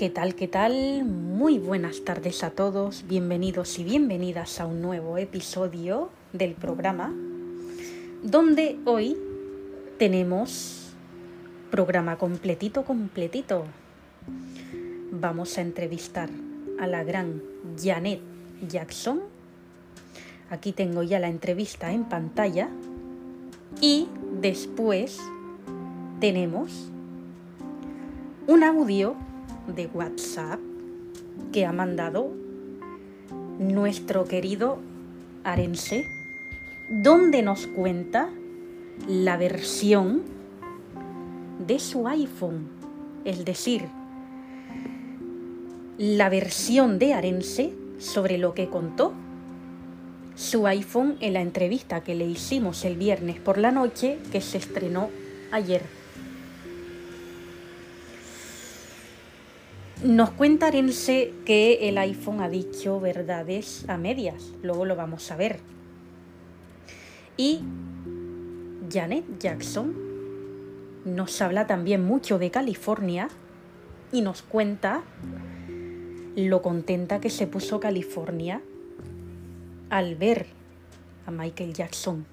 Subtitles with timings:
[0.00, 0.34] ¿Qué tal?
[0.34, 1.04] ¿Qué tal?
[1.04, 7.12] Muy buenas tardes a todos, bienvenidos y bienvenidas a un nuevo episodio del programa,
[8.22, 9.14] donde hoy
[9.98, 10.94] tenemos
[11.70, 13.66] programa completito, completito.
[15.10, 16.30] Vamos a entrevistar
[16.80, 17.42] a la gran
[17.78, 18.22] Janet
[18.66, 19.20] Jackson.
[20.48, 22.70] Aquí tengo ya la entrevista en pantalla.
[23.82, 24.08] Y
[24.40, 25.20] después
[26.20, 26.88] tenemos
[28.46, 29.14] un audio
[29.74, 30.60] de WhatsApp
[31.52, 32.30] que ha mandado
[33.58, 34.78] nuestro querido
[35.44, 36.06] Arense,
[36.88, 38.30] donde nos cuenta
[39.08, 40.22] la versión
[41.66, 42.68] de su iPhone,
[43.24, 43.82] es decir,
[45.98, 49.12] la versión de Arense sobre lo que contó
[50.34, 54.56] su iPhone en la entrevista que le hicimos el viernes por la noche que se
[54.56, 55.10] estrenó
[55.52, 55.99] ayer.
[60.02, 65.36] Nos cuenta Arense que el iPhone ha dicho verdades a medias, luego lo vamos a
[65.36, 65.60] ver.
[67.36, 67.60] Y
[68.90, 69.94] Janet Jackson
[71.04, 73.28] nos habla también mucho de California
[74.10, 75.02] y nos cuenta
[76.34, 78.62] lo contenta que se puso California
[79.90, 80.46] al ver
[81.26, 82.24] a Michael Jackson.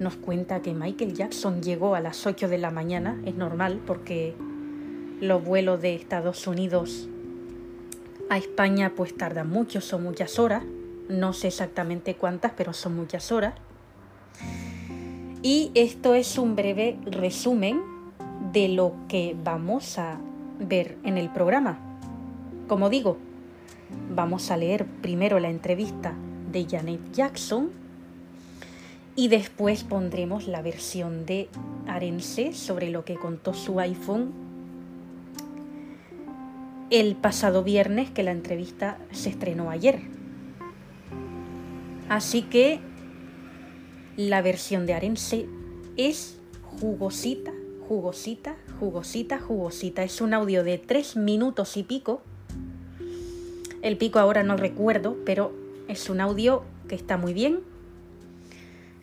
[0.00, 4.34] Nos cuenta que Michael Jackson llegó a las 8 de la mañana, es normal porque
[5.20, 7.08] los vuelos de Estados Unidos
[8.30, 10.64] a España pues tardan mucho, son muchas horas.
[11.08, 13.54] No sé exactamente cuántas, pero son muchas horas.
[15.42, 17.82] Y esto es un breve resumen
[18.52, 20.18] de lo que vamos a
[20.58, 21.78] ver en el programa.
[22.66, 23.18] Como digo,
[24.14, 26.14] vamos a leer primero la entrevista
[26.50, 27.70] de Janet Jackson
[29.16, 31.48] y después pondremos la versión de
[31.86, 34.32] Arense sobre lo que contó su iPhone
[37.00, 40.02] el pasado viernes que la entrevista se estrenó ayer.
[42.08, 42.78] Así que
[44.16, 45.48] la versión de Arense
[45.96, 47.52] es jugosita,
[47.88, 50.04] jugosita, jugosita, jugosita.
[50.04, 52.22] Es un audio de tres minutos y pico.
[53.82, 55.52] El pico ahora no recuerdo, pero
[55.88, 57.58] es un audio que está muy bien.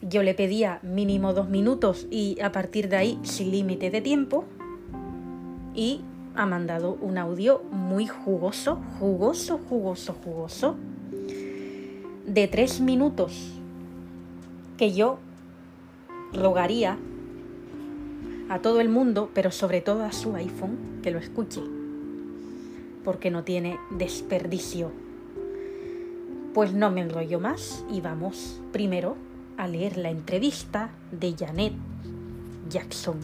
[0.02, 4.46] Yo le pedía mínimo dos minutos y a partir de ahí sin límite de tiempo.
[5.76, 6.06] Y
[6.36, 10.76] ha mandado un audio muy jugoso, jugoso, jugoso, jugoso,
[12.26, 13.52] de tres minutos,
[14.78, 15.20] que yo
[16.34, 16.98] rogaría
[18.50, 21.62] a todo el mundo, pero sobre todo a su iPhone, que lo escuche,
[23.04, 24.92] porque no tiene desperdicio.
[26.54, 29.16] Pues no me enrollo más y vamos primero
[29.58, 31.74] a leer la entrevista de Janet
[32.70, 33.20] Jackson.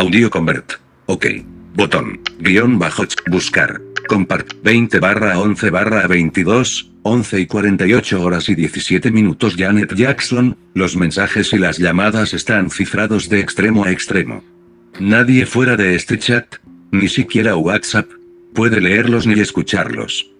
[0.00, 0.80] Audio convert.
[1.04, 1.26] Ok.
[1.74, 2.20] Botón.
[2.38, 3.04] Guión bajo.
[3.30, 3.82] Buscar.
[4.08, 4.54] Compart.
[4.62, 6.90] 20 barra 11 barra 22.
[7.02, 12.70] 11 y 48 horas y 17 minutos Janet Jackson, los mensajes y las llamadas están
[12.70, 14.42] cifrados de extremo a extremo.
[14.98, 16.46] Nadie fuera de este chat,
[16.92, 18.08] ni siquiera WhatsApp,
[18.54, 20.30] puede leerlos ni escucharlos.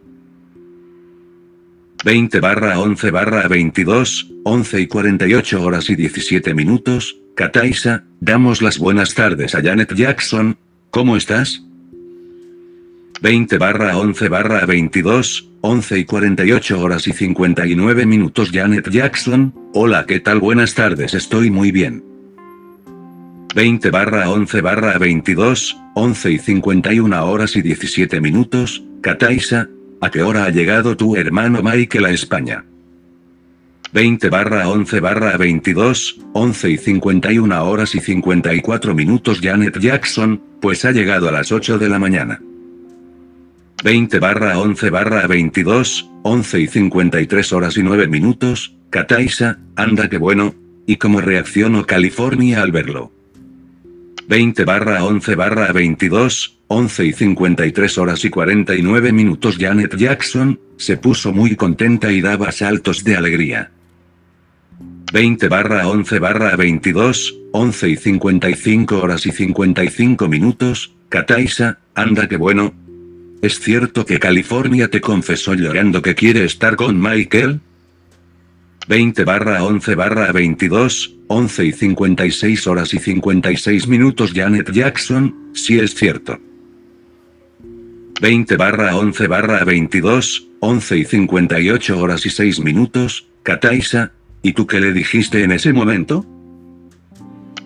[2.02, 8.78] 20 barra 11 barra 22, 11 y 48 horas y 17 minutos, Kataisa, damos las
[8.78, 10.58] buenas tardes a Janet Jackson,
[10.90, 11.62] ¿cómo estás?
[13.22, 20.06] 20 barra 11 barra 22, 11 y 48 horas y 59 minutos Janet Jackson, hola
[20.06, 20.40] ¿qué tal?
[20.40, 22.04] Buenas tardes estoy muy bien.
[23.54, 29.68] 20 barra 11 barra 22, 11 y 51 horas y 17 minutos, Kataisa,
[30.00, 32.64] ¿a qué hora ha llegado tu hermano Michael a España?
[33.92, 40.84] 20 barra 11 barra 22, 11 y 51 horas y 54 minutos Janet Jackson, pues
[40.84, 42.40] ha llegado a las 8 de la mañana.
[43.82, 50.18] 20 barra 11 barra 22, 11 y 53 horas y 9 minutos, Kataisa, anda que
[50.18, 50.54] bueno,
[50.86, 53.10] y cómo reaccionó California al verlo.
[54.28, 60.96] 20 barra 11 barra 22, 11 y 53 horas y 49 minutos Janet Jackson, se
[60.96, 63.72] puso muy contenta y daba saltos de alegría.
[65.12, 72.36] 20 barra 11 barra 22, 11 y 55 horas y 55 minutos, Kataisa, anda que
[72.36, 72.72] bueno.
[73.42, 77.60] ¿Es cierto que California te confesó llorando que quiere estar con Michael?
[78.86, 85.80] 20 barra 11 barra 22, 11 y 56 horas y 56 minutos Janet Jackson, si
[85.80, 86.38] es cierto.
[88.20, 94.66] 20 barra 11 barra 22, 11 y 58 horas y 6 minutos, Kataisa, ¿Y tú
[94.66, 96.26] qué le dijiste en ese momento?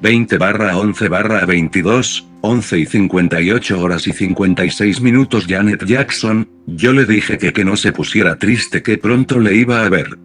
[0.03, 6.93] 20 barra 11 barra 22, 11 y 58 horas y 56 minutos Janet Jackson, yo
[6.93, 10.19] le dije que que no se pusiera triste que pronto le iba a ver.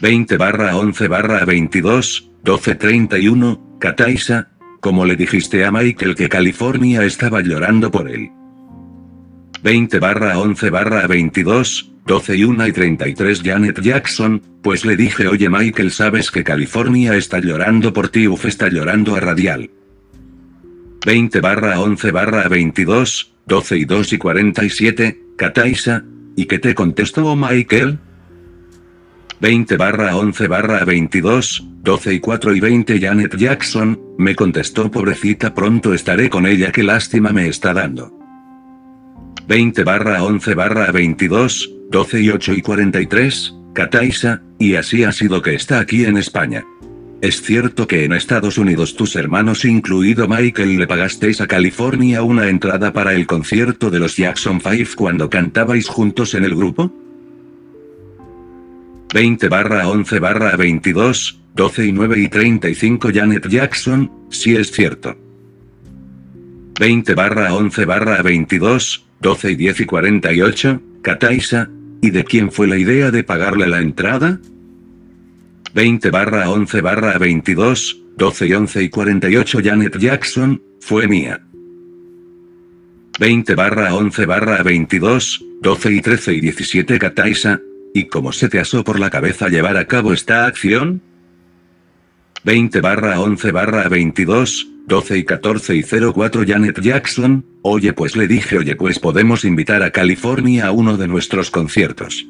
[0.00, 4.48] 20 barra 11 barra 22, 12.31, Kataisa,
[4.80, 8.30] como le dijiste a Michael que California estaba llorando por él.
[9.62, 15.28] 20 barra 11 barra 22, 12 y 1 y 33 Janet Jackson, pues le dije
[15.28, 19.70] oye Michael sabes que California está llorando por ti uf está llorando a radial.
[21.04, 26.04] 20 barra 11 barra 22, 12 y 2 y 47, Kataisa,
[26.36, 27.98] ¿y qué te contestó Michael?
[29.40, 35.54] 20 barra 11 barra 22, 12 y 4 y 20 Janet Jackson, me contestó pobrecita
[35.54, 38.12] pronto estaré con ella qué lástima me está dando.
[39.48, 45.42] 20 barra 11 barra 22, 12 y 8 y 43, Kataisa, y así ha sido
[45.42, 46.64] que está aquí en España.
[47.20, 52.48] Es cierto que en Estados Unidos tus hermanos incluido Michael le pagasteis a California una
[52.48, 56.92] entrada para el concierto de los Jackson 5 cuando cantabais juntos en el grupo?
[59.12, 65.16] 20 barra 11 barra 22, 12 y 9 y 35 Janet Jackson, si es cierto.
[66.78, 71.68] 20 barra 11 barra 22, 12 y 10 y 48, Kataisa,
[72.02, 74.40] ¿y de quién fue la idea de pagarle la entrada?
[75.74, 81.40] 20 barra 11 barra 22, 12 y 11 y 48 Janet Jackson, fue mía.
[83.18, 87.60] 20 barra 11 barra 22, 12 y 13 y 17 Kataisa,
[87.92, 91.02] ¿Y cómo se te asó por la cabeza llevar a cabo esta acción?
[92.44, 98.26] 20 barra 11 barra 22, 12 y 14 y 04 Janet Jackson, oye pues le
[98.26, 102.26] dije oye pues podemos invitar a California a uno de nuestros conciertos.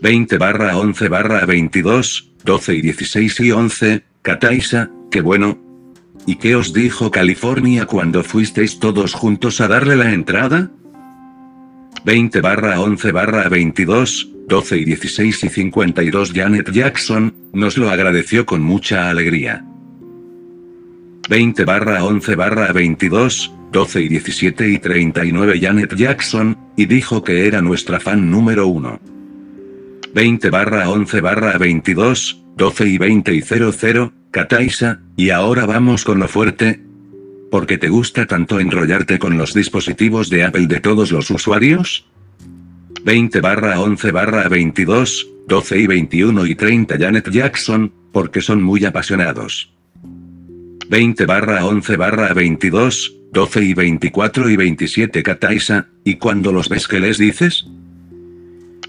[0.00, 5.58] 20 barra 11 barra 22, 12 y 16 y 11, Kataisa, qué bueno.
[6.26, 10.70] ¿Y qué os dijo California cuando fuisteis todos juntos a darle la entrada?
[12.06, 18.46] 20 barra 11 barra 22, 12 y 16 y 52 Janet Jackson, nos lo agradeció
[18.46, 19.66] con mucha alegría.
[21.28, 27.46] 20 barra 11 barra 22, 12 y 17 y 39 Janet Jackson, y dijo que
[27.46, 29.00] era nuestra fan número 1.
[30.14, 36.18] 20 barra 11 barra 22, 12 y 20 y 00, Kataisa, y ahora vamos con
[36.18, 36.82] lo fuerte.
[37.50, 42.06] ¿Por qué te gusta tanto enrollarte con los dispositivos de Apple de todos los usuarios?
[43.02, 48.84] 20 barra 11 barra 22, 12 y 21 y 30 Janet Jackson, porque son muy
[48.84, 49.74] apasionados.
[50.88, 56.86] 20 barra 11 barra 22, 12 y 24 y 27 Kataisa, ¿y cuando los ves
[56.86, 57.66] que les dices?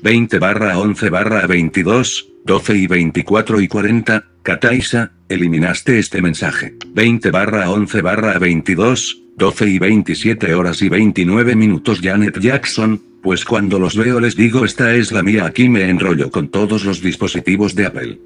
[0.02, 6.76] 20 barra 11 barra 22, 12 y 24 y 40, Kataisa, eliminaste este mensaje.
[6.94, 13.44] 20 barra 11 barra 22, 12 y 27 horas y 29 minutos Janet Jackson, pues
[13.44, 17.02] cuando los veo les digo esta es la mía aquí me enrollo con todos los
[17.02, 18.20] dispositivos de Apple.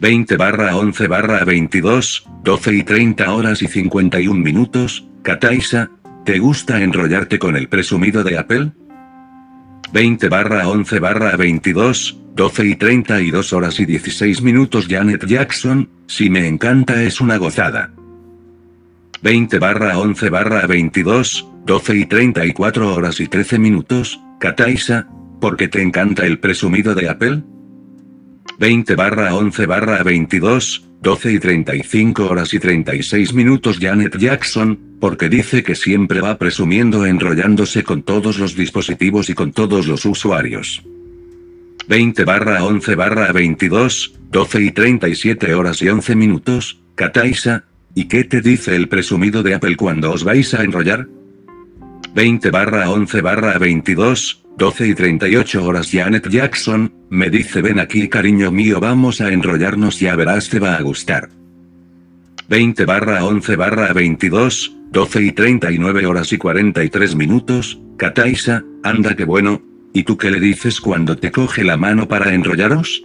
[0.00, 5.90] 20 barra 11 barra 22, 12 y 30 horas y 51 minutos, Kataisa,
[6.24, 8.72] ¿te gusta enrollarte con el presumido de Apple?
[9.92, 16.30] 20 barra 11 barra 22, 12 y 32 horas y 16 minutos Janet Jackson, si
[16.30, 17.92] me encanta es una gozada.
[19.20, 25.08] 20 barra 11 barra 22, 12 y 34 horas y 13 minutos, Kataisa,
[25.42, 27.42] porque te encanta el presumido de Apple?
[28.60, 35.30] 20 barra 11 barra 22, 12 y 35 horas y 36 minutos Janet Jackson, porque
[35.30, 40.82] dice que siempre va presumiendo enrollándose con todos los dispositivos y con todos los usuarios.
[41.88, 47.64] 20 barra 11 barra 22, 12 y 37 horas y 11 minutos, Kataisa,
[47.94, 51.08] ¿y qué te dice el presumido de Apple cuando os vais a enrollar?
[52.14, 58.08] 20 barra 11 barra 22, 12 y 38 horas Janet Jackson, me dice ven aquí
[58.08, 61.28] cariño mío vamos a enrollarnos ya verás te va a gustar.
[62.48, 69.24] 20 barra 11 barra 22, 12 y 39 horas y 43 minutos, Kataisa, anda que
[69.24, 69.60] bueno,
[69.92, 73.04] ¿y tú qué le dices cuando te coge la mano para enrollaros?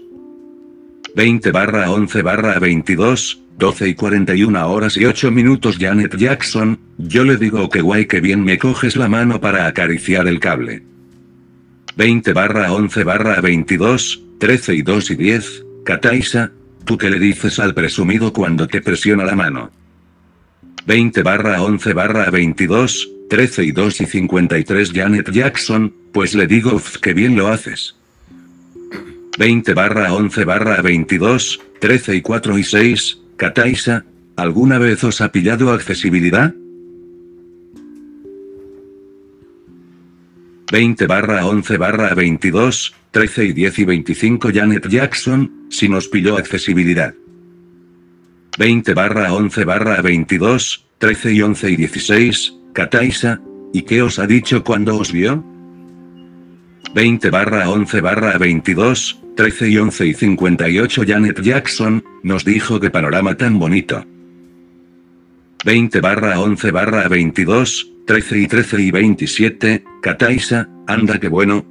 [1.15, 7.23] 20 barra 11 barra 22, 12 y 41 horas y 8 minutos Janet Jackson, yo
[7.23, 10.83] le digo que guay que bien me coges la mano para acariciar el cable.
[11.97, 16.51] 20 barra 11 barra 22, 13 y 2 y 10, Kataisa,
[16.83, 19.71] ¿tú qué le dices al presumido cuando te presiona la mano?
[20.85, 26.81] 20 barra 11 barra 22, 13 y 2 y 53 Janet Jackson, pues le digo
[27.01, 27.95] que bien lo haces.
[29.39, 34.03] 20 barra 11 barra 22, 13 y 4 y 6, Kataisa,
[34.35, 36.53] ¿alguna vez os ha pillado accesibilidad?
[40.71, 46.37] 20 barra 11 barra 22, 13 y 10 y 25 Janet Jackson, si nos pilló
[46.37, 47.13] accesibilidad.
[48.57, 53.41] 20 barra 11 barra 22, 13 y 11 y 16, Kataisa,
[53.73, 55.43] ¿y qué os ha dicho cuando os vio?
[56.95, 62.89] 20 barra 11 barra 22, 13 y 11 y 58 Janet Jackson, nos dijo que
[62.89, 64.03] panorama tan bonito.
[65.63, 71.65] 20 barra 11 barra 22, 13 y 13 y 27, Kataisa, anda que bueno.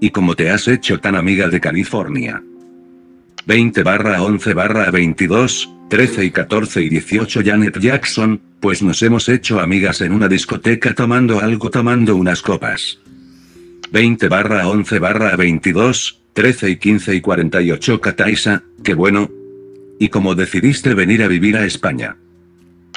[0.00, 2.42] ¿Y cómo te has hecho tan amiga de California?
[3.46, 9.30] 20 barra 11 barra 22, 13 y 14 y 18 Janet Jackson, pues nos hemos
[9.30, 12.98] hecho amigas en una discoteca tomando algo tomando unas copas.
[13.92, 19.30] 20 barra 11 barra 22, 13 y 15 y 48 Kataisa, qué bueno.
[19.98, 22.18] ¿Y cómo decidiste venir a vivir a España?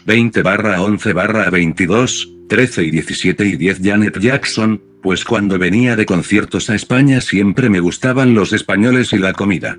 [0.05, 5.95] 20 barra 11 barra 22, 13 y 17 y 10 Janet Jackson, pues cuando venía
[5.95, 9.77] de conciertos a España siempre me gustaban los españoles y la comida.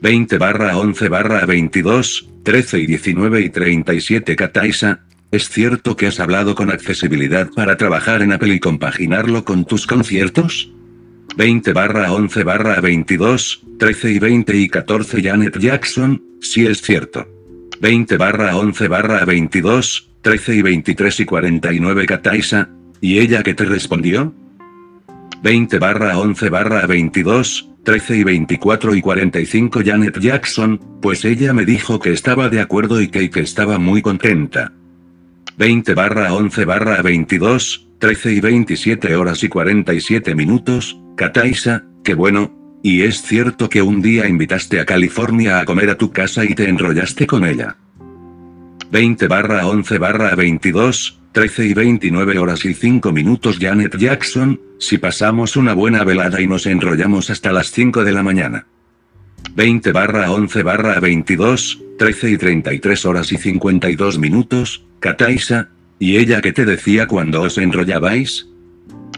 [0.00, 5.00] 20 barra 11 barra 22, 13 y 19 y 37 Kataisa,
[5.30, 9.86] ¿es cierto que has hablado con accesibilidad para trabajar en Apple y compaginarlo con tus
[9.86, 10.70] conciertos?
[11.36, 17.26] 20 barra 11 barra 22, 13 y 20 y 14 Janet Jackson, sí es cierto.
[17.80, 23.66] 20 barra 11 barra 22, 13 y 23 y 49 Kataisa, ¿y ella qué te
[23.66, 24.34] respondió?
[25.42, 31.66] 20 barra 11 barra 22, 13 y 24 y 45 Janet Jackson, pues ella me
[31.66, 34.72] dijo que estaba de acuerdo y que, que estaba muy contenta.
[35.58, 42.80] 20 barra 11 barra 22, 13 y 27 horas y 47 minutos, Kataisa, qué bueno,
[42.82, 46.54] y es cierto que un día invitaste a California a comer a tu casa y
[46.54, 47.76] te enrollaste con ella.
[48.90, 54.98] 20 barra 11 barra 22, 13 y 29 horas y 5 minutos Janet Jackson, si
[54.98, 58.66] pasamos una buena velada y nos enrollamos hasta las 5 de la mañana.
[59.56, 66.40] 20 barra 11 barra 22, 13 y 33 horas y 52 minutos, Kataisa, ¿y ella
[66.40, 68.48] qué te decía cuando os enrollabais?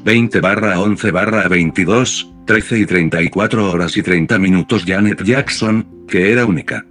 [0.05, 6.33] 20 barra 11 barra 22, 13 y 34 horas y 30 minutos Janet Jackson, que
[6.33, 6.85] era única.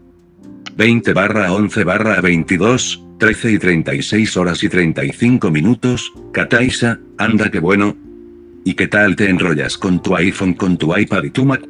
[0.77, 7.59] 20 barra 11 barra 22, 13 y 36 horas y 35 minutos, Kataisa, anda que
[7.59, 7.95] bueno.
[8.65, 11.61] ¿Y qué tal te enrollas con tu iPhone, con tu iPad y tu Mac?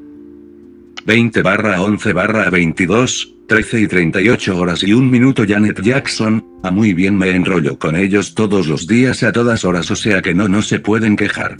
[1.05, 6.71] 20 barra 11 barra 22, 13 y 38 horas y un minuto Janet Jackson, a
[6.71, 10.33] muy bien me enrollo con ellos todos los días a todas horas o sea que
[10.33, 11.57] no no se pueden quejar.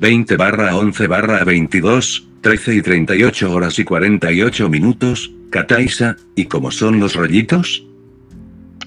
[0.00, 6.70] 20 barra 11 barra 22, 13 y 38 horas y 48 minutos, Kataisa, ¿y cómo
[6.70, 7.84] son los rollitos?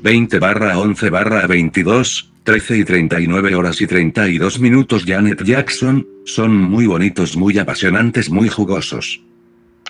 [0.02, 6.56] 20 barra 11 barra 22, 13 y 39 horas y 32 minutos Janet Jackson, son
[6.56, 9.20] muy bonitos, muy apasionantes, muy jugosos.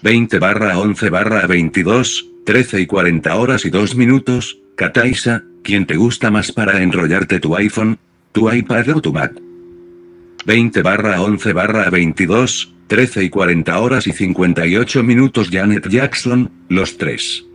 [0.02, 5.96] 20 barra 11 barra 22, 13 y 40 horas y 2 minutos, Kataisa, ¿quién te
[5.96, 8.00] gusta más para enrollarte tu iPhone,
[8.32, 9.40] tu iPad o tu Mac?
[10.46, 16.98] 20 barra 11 barra 22, 13 y 40 horas y 58 minutos Janet Jackson, los
[16.98, 17.46] tres.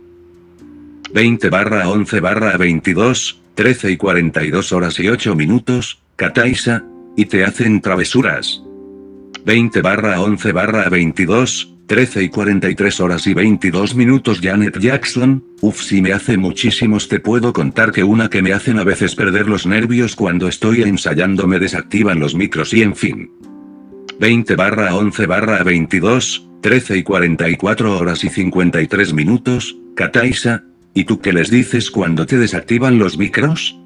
[1.11, 6.83] 20 barra 11 barra 22, 13 y 42 horas y 8 minutos, Kataisa,
[7.17, 8.61] y te hacen travesuras.
[9.45, 15.83] 20 barra 11 barra 22, 13 y 43 horas y 22 minutos Janet Jackson, uff
[15.83, 19.47] si me hace muchísimos te puedo contar que una que me hacen a veces perder
[19.47, 23.31] los nervios cuando estoy ensayando me desactivan los micros y en fin.
[24.19, 30.63] 20 barra 11 barra 22, 13 y 44 horas y 53 minutos, Kataisa,
[30.95, 33.77] ¿y tú qué les dices cuando te desactivan los micros?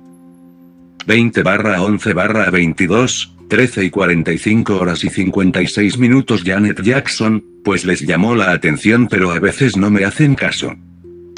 [1.06, 7.86] 20 barra 11 barra 22, 13 y 45 horas y 56 minutos Janet Jackson, pues
[7.86, 10.76] les llamó la atención pero a veces no me hacen caso.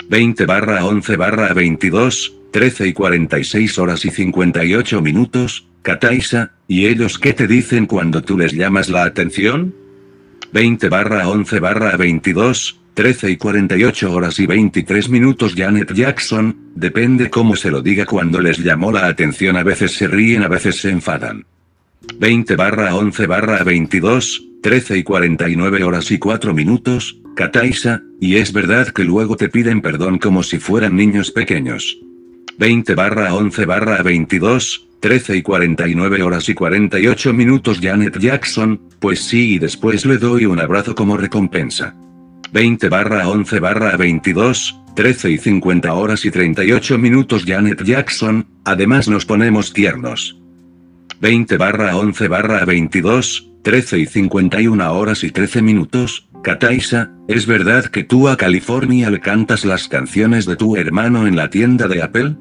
[0.09, 7.17] 20 barra 11 barra 22, 13 y 46 horas y 58 minutos, Kataisa, ¿y ellos
[7.17, 9.73] qué te dicen cuando tú les llamas la atención?
[10.51, 17.29] 20 barra 11 barra 22, 13 y 48 horas y 23 minutos Janet Jackson, depende
[17.29, 20.75] cómo se lo diga cuando les llamó la atención a veces se ríen a veces
[20.81, 21.45] se enfadan.
[22.17, 28.53] 20 barra 11 barra 22, 13 y 49 horas y 4 minutos, Kataisa, y es
[28.53, 31.99] verdad que luego te piden perdón como si fueran niños pequeños.
[32.59, 39.23] 20 barra 11 barra 22, 13 y 49 horas y 48 minutos Janet Jackson, pues
[39.23, 41.95] sí y después le doy un abrazo como recompensa.
[42.53, 49.07] 20 barra 11 barra 22, 13 y 50 horas y 38 minutos Janet Jackson, además
[49.07, 50.37] nos ponemos tiernos.
[51.19, 57.85] 20 barra 11 barra 22, 13 y 51 horas y 13 minutos, Kataisa, ¿es verdad
[57.85, 62.01] que tú a California le cantas las canciones de tu hermano en la tienda de
[62.01, 62.35] Apple?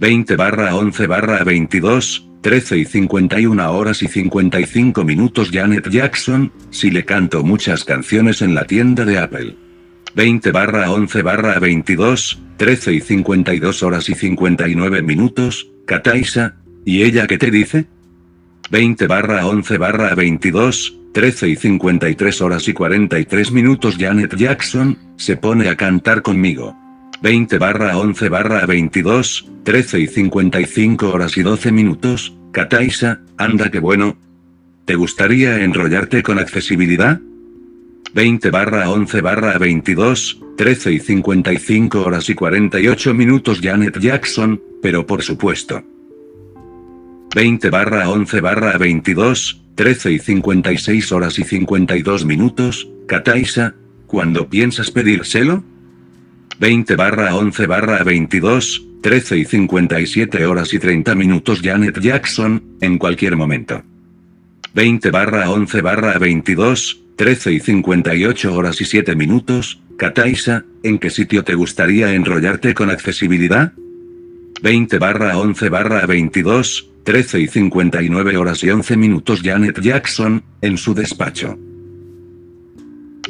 [0.00, 6.90] 20 barra 11 barra 22, 13 y 51 horas y 55 minutos Janet Jackson, si
[6.90, 9.56] le canto muchas canciones en la tienda de Apple.
[10.16, 17.28] 20 barra 11 barra 22, 13 y 52 horas y 59 minutos, Kataisa, ¿y ella
[17.28, 17.86] qué te dice?
[18.70, 25.36] 20 barra 11 barra 22, 13 y 53 horas y 43 minutos Janet Jackson, se
[25.36, 26.76] pone a cantar conmigo.
[27.22, 33.80] 20 barra 11 barra 22, 13 y 55 horas y 12 minutos, Kataisa, anda que
[33.80, 34.16] bueno.
[34.84, 37.20] ¿Te gustaría enrollarte con accesibilidad?
[38.14, 45.06] 20 barra 11 barra 22, 13 y 55 horas y 48 minutos Janet Jackson, pero
[45.06, 45.82] por supuesto.
[47.34, 53.74] 20 barra 11 barra 22, 13 y 56 horas y 52 minutos, Kataisa,
[54.06, 55.62] ¿cuándo piensas pedírselo?
[56.58, 62.98] 20 barra 11 barra 22, 13 y 57 horas y 30 minutos Janet Jackson, en
[62.98, 63.82] cualquier momento.
[64.74, 71.10] 20 barra 11 barra 22, 13 y 58 horas y 7 minutos, Kataisa, ¿en qué
[71.10, 73.72] sitio te gustaría enrollarte con accesibilidad?
[74.62, 80.76] 20 barra 11 barra 22, 13 y 59 horas y 11 minutos Janet Jackson, en
[80.76, 81.58] su despacho.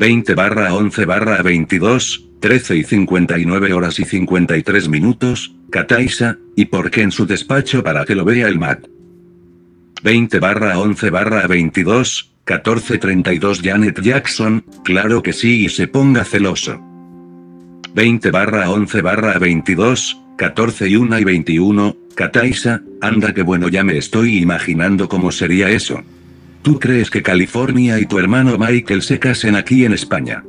[0.00, 6.90] 20 barra 11 barra 22, 13 y 59 horas y 53 minutos, Kataisa, ¿y por
[6.90, 8.85] qué en su despacho para que lo vea el Mac?
[10.02, 16.83] 20 barra 11 barra 22, 1432 Janet Jackson, claro que sí y se ponga celoso.
[17.94, 23.83] 20 barra 11 barra 22, 14 y 1 y 21, Kataisa, anda que bueno ya
[23.83, 26.01] me estoy imaginando cómo sería eso.
[26.62, 30.44] ¿Tú crees que California y tu hermano Michael se casen aquí en España?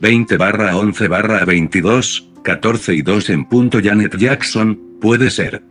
[0.00, 5.62] 20 barra 11 barra 22, 14 y 2 en punto Janet Jackson, puede ser.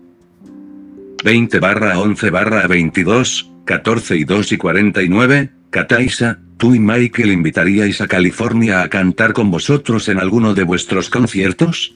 [1.24, 8.02] 20 barra 11 barra 22, 14 y 2 y 49, Kataisa, tú y Michael invitaríais
[8.02, 11.96] a California a cantar con vosotros en alguno de vuestros conciertos?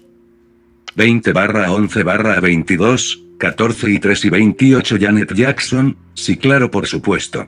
[0.95, 6.87] 20 barra 11 barra 22, 14 y 3 y 28 Janet Jackson, sí claro por
[6.87, 7.47] supuesto.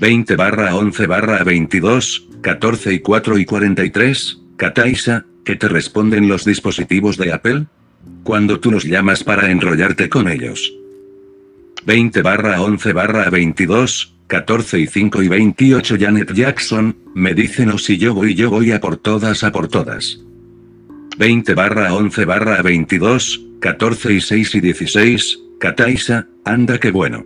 [0.00, 6.44] 20 barra 11 barra 22, 14 y 4 y 43, Kataisa, ¿qué te responden los
[6.44, 7.66] dispositivos de Apple?
[8.24, 10.74] Cuando tú los llamas para enrollarte con ellos.
[11.86, 17.78] 20 barra 11 barra 22, 14 y 5 y 28 Janet Jackson, me dicen o
[17.78, 20.25] si yo voy yo voy a por todas a por todas.
[21.18, 27.24] 20 barra 11 barra 22, 14 y 6 y 16, Kataisa, anda que bueno.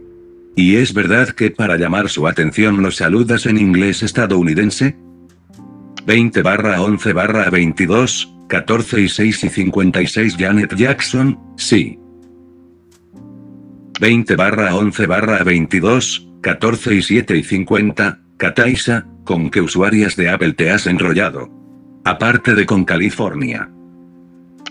[0.55, 4.97] ¿Y es verdad que para llamar su atención lo saludas en inglés estadounidense?
[6.07, 11.99] 20 barra 11 barra 22, 14 y 6 y 56 Janet Jackson, sí.
[14.01, 20.29] 20 barra 11 barra 22, 14 y 7 y 50, Kataisa, ¿con qué usuarias de
[20.29, 21.51] Apple te has enrollado?
[22.05, 23.69] Aparte de con California.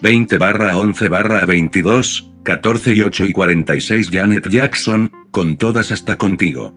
[0.02, 6.18] 20 barra 11 barra 22, 14 y 8 y 46 Janet Jackson, con todas hasta
[6.18, 6.74] contigo.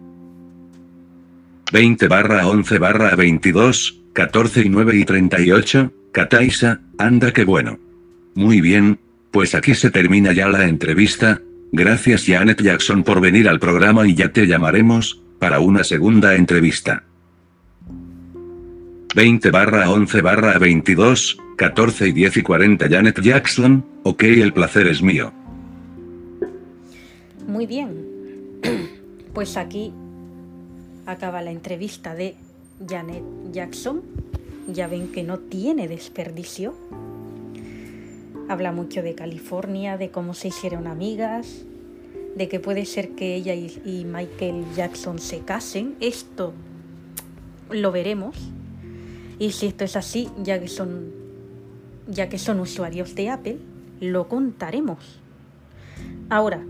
[1.72, 7.78] 20 barra 11 barra 22, 14 y 9 y 38, Kataisa, anda que bueno.
[8.34, 8.98] Muy bien,
[9.30, 11.40] pues aquí se termina ya la entrevista,
[11.74, 17.04] Gracias Janet Jackson por venir al programa y ya te llamaremos, para una segunda entrevista.
[19.14, 24.86] 20 barra 11 barra 22, 14 y 10 y 40 Janet Jackson, ok el placer
[24.86, 25.32] es mío.
[27.46, 28.06] Muy bien.
[29.32, 29.94] Pues aquí
[31.06, 32.36] acaba la entrevista de
[32.86, 34.02] Janet Jackson.
[34.68, 36.74] Ya ven que no tiene desperdicio.
[38.50, 41.64] Habla mucho de California, de cómo se hicieron amigas,
[42.36, 45.94] de que puede ser que ella y, Michael Jackson se casen.
[46.00, 46.52] Esto
[47.70, 48.36] lo veremos.
[49.42, 51.10] Y si esto es así, ya que son,
[52.06, 53.58] ya que son usuarios de Apple,
[53.98, 55.20] lo contaremos.
[56.30, 56.64] Ahora,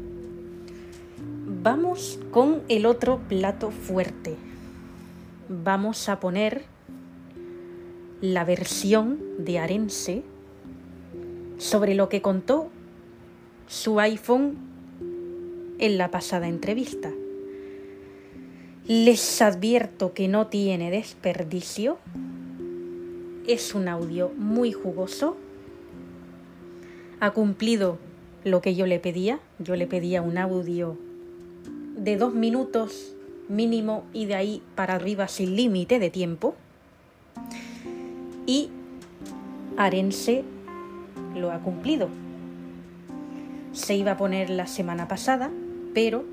[1.63, 4.37] vamos con el otro plato fuerte.
[5.51, 6.65] Vamos a poner
[8.23, 10.23] la versión de Arense
[11.59, 12.71] sobre lo que contó
[13.67, 14.57] su iPhone
[15.79, 17.11] en la pasada entrevista.
[18.87, 21.99] Les advierto que no tiene desperdicio
[23.47, 25.37] es un audio muy jugoso.
[27.21, 27.99] Ha cumplido
[28.45, 29.41] lo que yo le pedía.
[29.59, 30.97] Yo le pedía un audio
[31.97, 33.15] de dos minutos
[33.49, 36.55] mínimo y de ahí para arriba sin límite de tiempo.
[38.47, 38.71] Y
[39.77, 40.45] Arense
[41.37, 42.09] lo ha cumplido.
[43.73, 45.51] Se iba a poner la semana pasada,
[45.95, 46.25] pero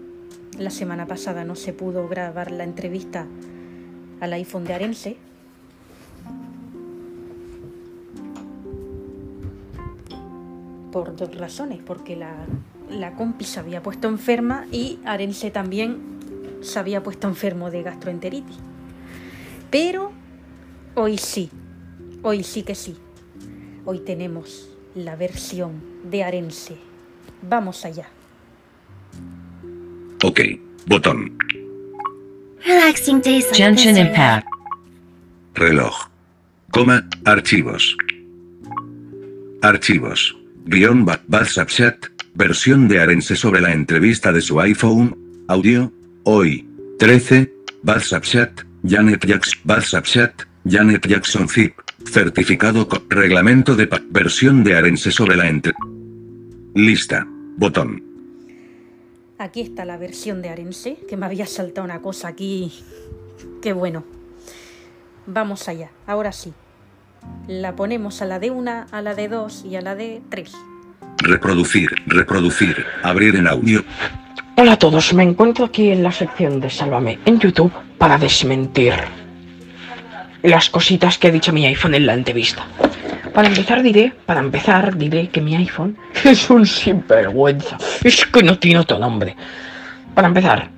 [0.57, 3.27] la semana pasada no se pudo grabar la entrevista
[4.19, 5.28] al iPhone de Arense.
[10.91, 12.33] Por dos razones, porque la,
[12.89, 15.97] la compi se había puesto enferma y Arense también
[16.61, 18.57] se había puesto enfermo de gastroenteritis.
[19.69, 20.11] Pero
[20.95, 21.49] hoy sí,
[22.23, 22.95] hoy sí que sí.
[23.85, 25.73] Hoy tenemos la versión
[26.03, 26.77] de Arense.
[27.47, 28.07] Vamos allá.
[30.23, 30.41] Ok,
[30.87, 31.37] botón,
[32.65, 34.47] Relaxing days like Genshin this are Impact.
[35.55, 36.09] reloj,
[36.71, 37.95] coma, archivos.
[39.61, 40.35] Archivos.
[40.65, 45.15] Guión ba- WhatsApp chat, versión de Arense sobre la entrevista de su iPhone,
[45.47, 45.91] audio,
[46.23, 46.67] hoy,
[46.99, 47.51] 13,
[47.83, 51.73] WhatsApp chat, Janet Jackson, WhatsApp chat, Janet Jackson Zip,
[52.05, 55.73] certificado con reglamento de pa- versión de Arense sobre la entre...
[56.75, 57.25] Lista,
[57.57, 58.03] botón.
[59.39, 62.71] Aquí está la versión de Arense, que me había saltado una cosa aquí.
[63.61, 64.03] Qué bueno.
[65.25, 66.53] Vamos allá, ahora sí.
[67.47, 70.53] La ponemos a la de una, a la de dos y a la de tres.
[71.17, 73.83] Reproducir, reproducir, abrir en audio,
[74.61, 78.93] Hola a todos, me encuentro aquí en la sección de Sálvame en YouTube para desmentir
[80.43, 82.65] las cositas que ha dicho mi iPhone en la entrevista.
[83.33, 87.77] Para empezar diré, para empezar diré que mi iPhone es un sinvergüenza.
[88.03, 89.33] Es que no tiene otro nombre.
[90.13, 90.69] Para empezar,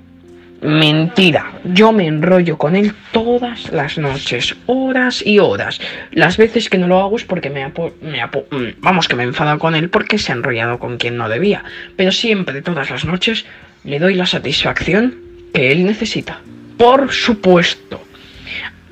[0.62, 1.52] mentira.
[1.64, 5.80] Yo me enrollo con él todas las noches, horas y horas.
[6.12, 9.24] Las veces que no lo hago es porque me, apo- me mm, vamos que me
[9.24, 11.64] he enfadado con él porque se ha enrollado con quien no debía.
[11.96, 13.44] Pero siempre, todas las noches,
[13.84, 15.16] le doy la satisfacción
[15.52, 16.40] que él necesita.
[16.78, 18.00] Por supuesto.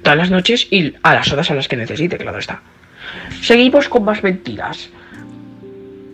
[0.02, 2.62] Todas las noches y a las horas a las que necesite, claro está.
[3.42, 4.90] Seguimos con más mentiras.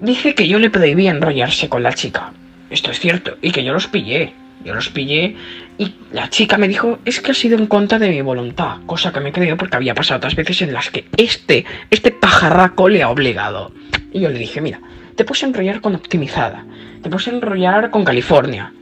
[0.01, 2.33] Dice que yo le prohibí enrollarse con la chica.
[2.69, 4.33] Esto es cierto, y que yo los pillé.
[4.66, 5.37] Yo los pillé
[5.79, 9.12] y la chica me dijo, es que ha sido en contra de mi voluntad, cosa
[9.12, 13.05] que me creo porque había pasado otras veces en las que este, este pajarraco le
[13.05, 13.70] ha obligado.
[14.12, 14.81] Y yo le dije, mira,
[15.14, 16.64] te puedes enrollar con optimizada,
[17.00, 18.72] te puedes enrollar con California,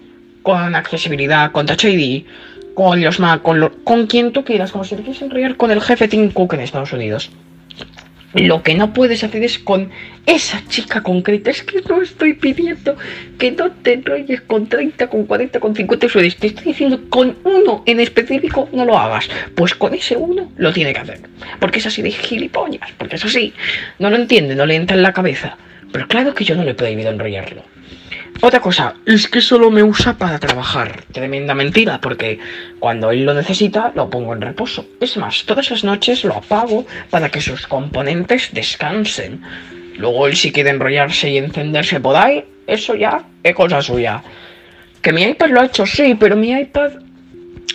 [0.42, 2.24] con accesibilidad, con Touch ID,
[2.74, 5.82] con los Mac, con, con quien tú quieras, como si te quieres enrollar con el
[5.82, 7.30] jefe Tim Cook en Estados Unidos.
[8.34, 9.90] Lo que no puedes hacer es con
[10.26, 11.50] esa chica concreta.
[11.50, 12.96] Es que no estoy pidiendo
[13.38, 16.36] que no te enrolles con 30, con 40, con 50 usuarios.
[16.36, 19.28] Te estoy diciendo con uno en específico no lo hagas.
[19.54, 21.20] Pues con ese uno lo tiene que hacer.
[21.60, 22.90] Porque es así de gilipollas.
[22.98, 23.52] Porque es así.
[23.98, 25.56] No lo entiende, no le entra en la cabeza.
[25.92, 27.73] Pero claro que yo no le he prohibido enrollarlo.
[28.40, 31.04] Otra cosa, es que solo me usa para trabajar.
[31.12, 32.38] Tremenda mentira, porque
[32.78, 34.86] cuando él lo necesita, lo pongo en reposo.
[35.00, 39.40] Es más, todas las noches lo apago para que sus componentes descansen.
[39.96, 44.22] Luego él si quiere enrollarse y encenderse por ahí, eso ya es cosa suya.
[45.00, 46.92] Que mi iPad lo ha hecho, sí, pero mi iPad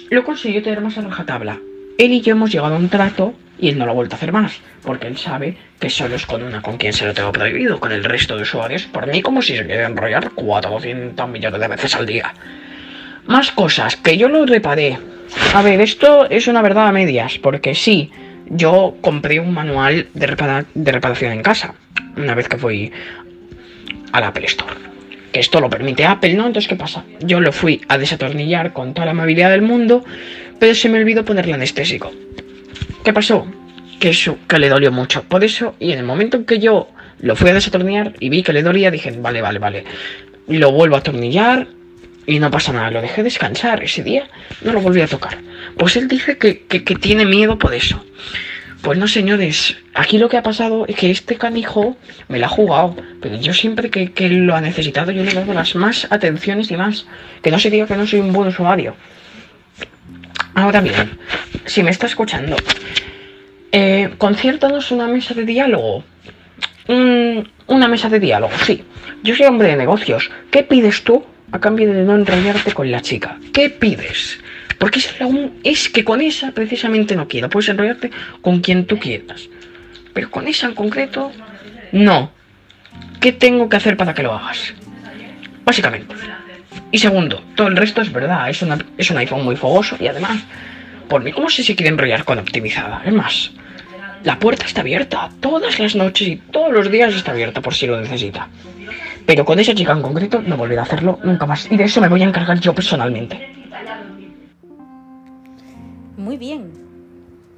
[0.10, 1.60] lo consiguió tener más a rajatabla.
[1.98, 4.17] Él y yo hemos llegado a un trato y él no lo ha vuelto a
[4.17, 7.32] hacer más, porque él sabe que solo es con una con quien se lo tengo
[7.32, 11.60] prohibido, con el resto de usuarios, por mí como si se quiere enrollar 400 millones
[11.60, 12.34] de veces al día.
[13.26, 14.98] Más cosas, que yo lo reparé.
[15.54, 18.12] A ver, esto es una verdad a medias, porque sí,
[18.48, 21.76] yo compré un manual de, de reparación en casa,
[22.17, 22.91] una vez que fui
[24.12, 24.74] a la Apple Store.
[25.32, 26.48] Que esto lo permite Apple, ¿no?
[26.48, 27.04] Entonces, ¿qué pasa?
[27.19, 30.04] Yo lo fui a desatornillar con toda la amabilidad del mundo,
[30.60, 32.12] pero se me olvidó ponerle anestésico.
[33.04, 33.48] ¿Qué pasó?
[34.00, 35.24] Que eso, que le dolió mucho.
[35.24, 38.44] Por eso, y en el momento en que yo lo fui a desatornillar y vi
[38.44, 39.84] que le dolía, dije, vale, vale, vale.
[40.48, 41.68] Lo vuelvo a atornillar
[42.26, 42.92] y no pasa nada.
[42.92, 44.28] Lo dejé descansar ese día,
[44.62, 45.38] no lo volví a tocar.
[45.78, 48.04] Pues él dice que, que, tiene miedo por eso.
[48.82, 51.98] Pues no, señores, aquí lo que ha pasado es que este canijo
[52.30, 55.34] me la ha jugado, pero yo siempre que, que lo ha necesitado yo le he
[55.34, 57.06] dado las más atenciones y más.
[57.42, 58.96] Que no se diga que no soy un buen usuario.
[60.60, 61.17] Ahora bien,
[61.65, 62.58] si me está escuchando,
[63.72, 66.04] eh, conciertanos una mesa de diálogo.
[66.86, 68.84] Mm, una mesa de diálogo, sí.
[69.24, 70.30] Yo soy hombre de negocios.
[70.52, 73.38] ¿Qué pides tú a cambio de no enrollarte con la chica?
[73.54, 74.41] ¿Qué pides?
[74.78, 75.15] Porque es,
[75.63, 77.50] es que con esa precisamente no quiero.
[77.50, 79.48] Puedes enrollarte con quien tú quieras.
[80.13, 81.32] Pero con esa en concreto,
[81.93, 82.34] no.
[83.22, 84.74] ¿Qué tengo que hacer para que lo hagas?
[85.63, 86.13] Básicamente.
[86.92, 88.50] Y segundo, todo el resto es verdad.
[88.50, 90.44] Es, una, es un iPhone muy fogoso y además,
[91.08, 93.02] por mí, como si se quiere enrollar con optimizada.
[93.06, 93.52] Es más,
[94.24, 95.30] La puerta está abierta.
[95.39, 98.50] Todas las noches y todos los días está abierta por si lo necesita.
[99.26, 101.72] Pero con esa chica en concreto no volverá a hacerlo nunca más.
[101.72, 103.39] Y de eso me voy a encargar yo personalmente.
[106.18, 106.72] Muy bien.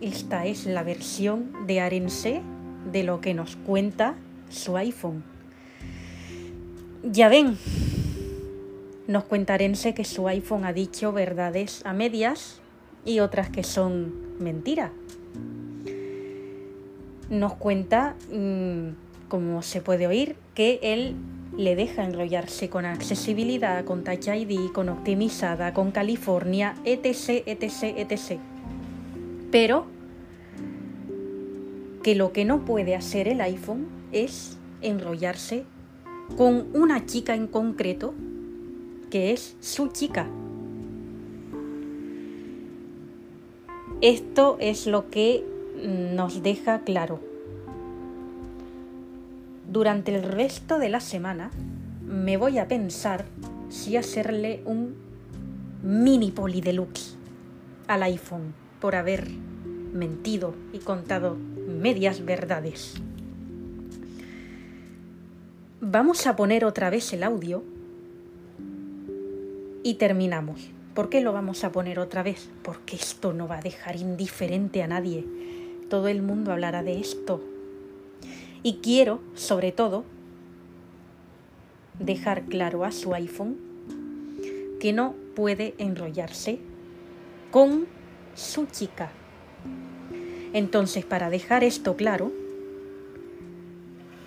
[0.02, 2.42] Esta es la versión de Arense
[2.92, 4.16] de lo que nos cuenta
[4.50, 5.24] su iPhone.
[7.04, 7.58] Ya ven,
[9.12, 12.62] nos cuenta Arense que su iPhone ha dicho verdades a medias
[13.06, 14.92] y otras que son mentira.
[17.30, 21.16] Nos cuenta, mm, como se puede oír, que él
[21.58, 28.40] le deja enrollarse con accesibilidad, con Touch ID, con optimizada, con California, etc, etc, etc.
[29.52, 29.86] Pero
[32.02, 35.66] que lo que no puede hacer el iPhone es enrollarse
[36.38, 38.14] con una chica en concreto,
[39.12, 40.28] que es su chica.
[44.02, 45.46] Esto es lo que
[45.84, 47.20] nos deja claro.
[49.70, 51.52] Durante el resto de la semana
[52.04, 53.26] me voy a pensar
[53.70, 54.96] si hacerle un
[55.84, 57.16] mini poli deluxe
[57.88, 59.30] al iPhone por haber
[59.94, 61.36] mentido y contado
[61.68, 62.96] medias verdades.
[65.80, 67.64] Vamos a poner otra vez el audio
[69.84, 70.70] y terminamos.
[70.94, 72.50] ¿Por qué lo vamos a poner otra vez?
[72.64, 75.26] Porque esto no va a dejar indiferente a nadie.
[75.90, 77.42] Todo el mundo hablará de esto.
[78.64, 80.04] Y quiero, sobre todo,
[82.00, 83.58] dejar claro a su iPhone
[84.80, 86.60] que no puede enrollarse
[87.52, 87.88] con
[88.36, 89.12] su chica.
[90.54, 92.32] Entonces, para dejar esto claro,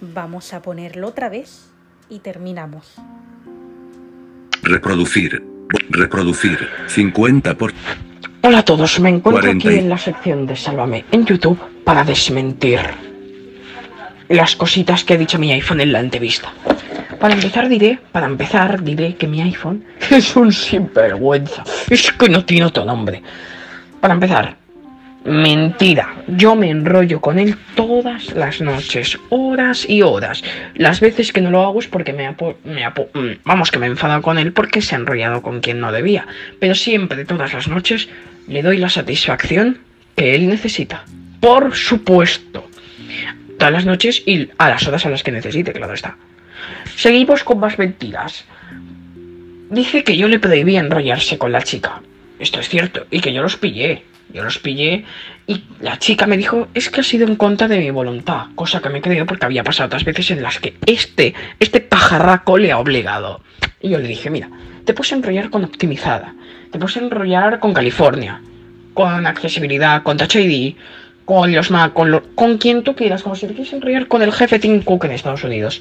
[0.01, 1.71] vamos a ponerlo otra vez
[2.09, 2.95] y terminamos.
[4.65, 5.43] Reproducir.
[5.91, 6.59] Reproducir.
[6.87, 7.73] 50 por...
[8.41, 12.03] Hola a todos, me encuentro 40 aquí en la sección de Sálvame en YouTube para
[12.03, 12.81] desmentir
[14.29, 16.53] las cositas que ha dicho mi iPhone en la entrevista.
[17.21, 21.63] Para empezar diré, para empezar diré que mi iPhone es un sinvergüenza.
[21.91, 23.23] Es que no tiene otro nombre.
[24.01, 24.57] Para empezar,
[25.25, 26.15] mentira.
[26.29, 30.43] Yo me enrollo con él todas las noches, horas y horas.
[30.75, 33.87] Las veces que no lo hago es porque me, apo- me mm, vamos que me
[33.87, 36.27] he enfadado con él porque se ha enrollado con quien no debía.
[36.61, 38.09] Pero siempre, todas las noches,
[38.49, 39.79] le doy la satisfacción
[40.17, 41.05] que él necesita.
[41.41, 42.69] Por supuesto.
[43.59, 46.17] Todas las noches y a las horas a las que necesite, claro está.
[46.97, 48.45] Seguimos con más mentiras.
[49.71, 52.01] Dice que yo le prohibí enrollarse con la chica.
[52.39, 53.07] Esto es cierto.
[53.11, 54.03] Y que yo los pillé.
[54.35, 55.05] Yo los pillé
[55.47, 58.47] y la chica me dijo, es que ha sido en contra de mi voluntad.
[58.57, 61.81] Cosa que me he creído porque había pasado otras veces en las que este, este
[61.81, 63.43] pajarraco le ha obligado.
[63.81, 64.51] Y yo le dije, mira,
[64.85, 66.35] te puedes enrollar con optimizada.
[66.73, 68.43] Te puedes enrollar con California.
[68.93, 70.75] Con accesibilidad, con Touch ID,
[71.25, 73.23] con los Mac, con, con quien tú quieras.
[73.23, 75.81] Como si te quieres enrollar con el jefe Tim Cook en Estados Unidos.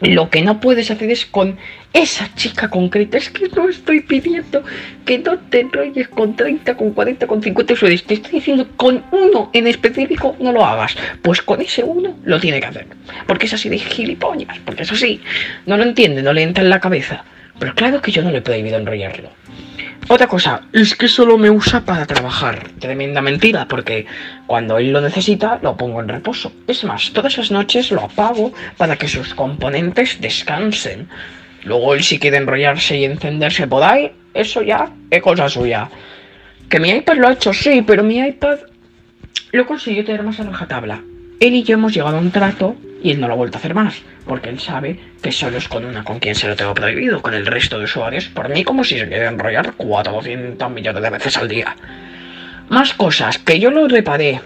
[0.00, 1.58] Lo que no puedes hacer es con
[1.92, 3.18] esa chica concreta.
[3.18, 4.62] Es que no estoy pidiendo
[5.04, 8.04] que no te enrolles con 30, con 40, con 50 usuarios.
[8.04, 10.96] Te estoy diciendo con uno en específico no lo hagas.
[11.22, 12.86] Pues con ese uno lo tiene que hacer.
[13.26, 14.58] Porque es así de gilipollas.
[14.64, 15.20] Porque es así.
[15.66, 17.24] No lo entiende, no le entra en la cabeza.
[17.58, 19.30] Pero claro que yo no le he prohibido enrollarlo.
[20.08, 22.70] Otra cosa, es que solo me usa para trabajar.
[22.80, 24.06] Tremenda mentira, porque
[24.46, 26.52] cuando él lo necesita, lo pongo en reposo.
[26.66, 31.08] Es más, todas las noches lo apago para que sus componentes descansen.
[31.64, 35.88] Luego él si quiere enrollarse y encenderse por ahí, eso ya es cosa suya.
[36.68, 38.58] Que mi iPad lo ha hecho, sí, pero mi iPad
[39.52, 41.02] lo consiguió tener más a rajatabla.
[41.40, 43.60] Él y yo hemos llegado a un trato y él no lo ha vuelto a
[43.60, 46.74] hacer más, porque él sabe que solo es con una con quien se lo tengo
[46.74, 51.02] prohibido, con el resto de usuarios, por mí como si se quiere enrollar 400 millones
[51.02, 51.74] de veces al día.
[52.68, 54.40] Más cosas, que yo lo reparé.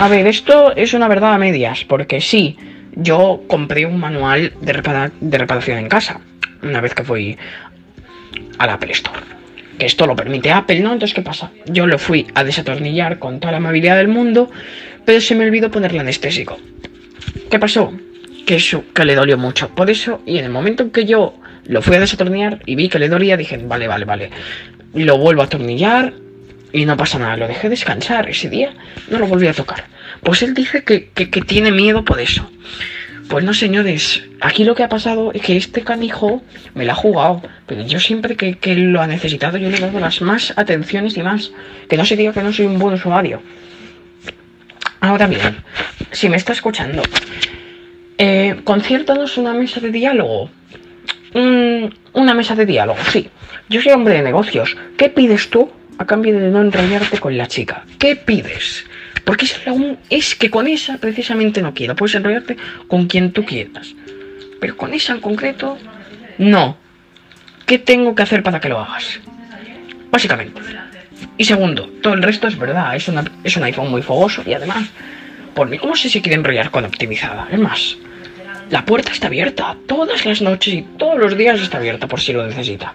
[0.00, 2.56] A ver, esto es una verdad a medias, porque sí,
[2.94, 6.20] yo compré un manual de, repara- de reparación en casa,
[6.64, 7.36] una vez que fui
[8.58, 9.20] a la Apple Store.
[9.78, 10.92] Que esto lo permite Apple, ¿no?
[10.92, 11.50] Entonces, ¿qué pasa?
[11.66, 14.50] Yo lo fui a desatornillar con toda la amabilidad del mundo,
[15.04, 16.58] pero se me olvidó ponerle anestésico.
[17.50, 17.92] ¿Qué pasó?
[18.46, 19.68] Que, eso, que le dolió mucho.
[19.70, 21.34] Por eso, y en el momento en que yo
[21.66, 24.30] lo fui a desatornillar y vi que le dolía, dije, vale, vale, vale.
[24.94, 26.12] Lo vuelvo a atornillar
[26.72, 27.36] y no pasa nada.
[27.36, 28.74] Lo dejé descansar ese día,
[29.08, 29.84] no lo volví a tocar.
[30.22, 32.48] Pues él dice que, que, que tiene miedo por eso.
[33.28, 36.42] Pues no, señores, aquí lo que ha pasado es que este canijo
[36.74, 39.80] me la ha jugado, pero yo siempre que, que lo ha necesitado yo le he
[39.80, 41.50] dado las más atenciones y más.
[41.88, 43.42] Que no se diga que no soy un buen usuario.
[45.00, 45.62] Ahora bien,
[46.12, 47.02] si me está escuchando,
[48.18, 50.50] eh, conciertanos una mesa de diálogo.
[51.34, 53.28] Mm, una mesa de diálogo, sí.
[53.68, 54.76] Yo soy hombre de negocios.
[54.96, 57.84] ¿Qué pides tú a cambio de no enrollarte con la chica?
[57.98, 58.84] ¿Qué pides?
[59.24, 61.96] Porque es, la un- es que con esa precisamente no quiero.
[61.96, 62.56] Puedes enrollarte
[62.88, 63.94] con quien tú quieras.
[64.60, 65.78] Pero con esa en concreto,
[66.38, 66.76] no.
[67.66, 69.20] ¿Qué tengo que hacer para que lo hagas?
[70.10, 70.60] Básicamente.
[71.38, 72.94] Y segundo, todo el resto es verdad.
[72.94, 74.84] Es, una, es un iPhone muy fogoso y además,
[75.54, 77.48] por mí, ¿cómo sé si quiere enrollar con optimizada?
[77.50, 77.96] Es más,
[78.70, 82.32] la puerta está abierta todas las noches y todos los días está abierta por si
[82.32, 82.94] lo necesita.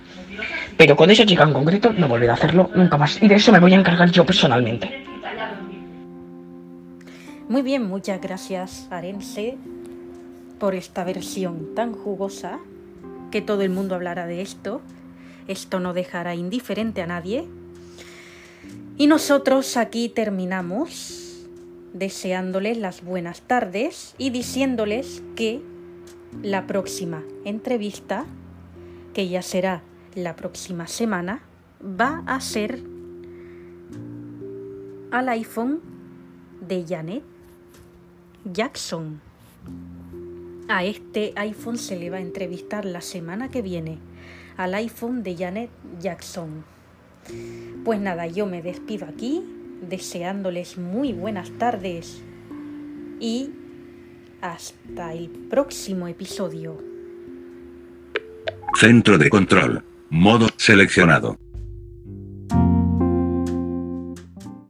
[0.77, 3.21] Pero con esa chica en concreto no volveré a hacerlo nunca más.
[3.21, 5.03] Y de eso me voy a encargar yo personalmente.
[7.49, 9.57] Muy bien, muchas gracias Arense
[10.59, 12.59] por esta versión tan jugosa,
[13.31, 14.81] que todo el mundo hablará de esto.
[15.47, 17.47] Esto no dejará indiferente a nadie.
[18.97, 21.47] Y nosotros aquí terminamos
[21.93, 25.59] deseándoles las buenas tardes y diciéndoles que
[26.43, 28.27] la próxima entrevista,
[29.15, 29.81] que ya será
[30.13, 31.41] la próxima semana,
[31.81, 32.83] va a ser
[35.09, 35.81] al iPhone
[36.61, 37.23] de Janet
[38.45, 39.21] Jackson.
[40.67, 43.97] A este iPhone se le va a entrevistar la semana que viene,
[44.57, 46.63] al iPhone de Janet Jackson.
[47.83, 49.43] Pues nada, yo me despido aquí,
[49.87, 52.21] deseándoles muy buenas tardes
[53.19, 53.51] y
[54.41, 56.77] hasta el próximo episodio.
[58.79, 59.83] Centro de control.
[60.09, 61.37] Modo seleccionado.